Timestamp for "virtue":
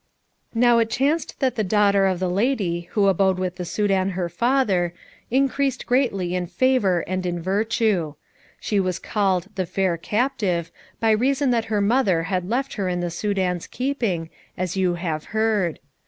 7.39-8.15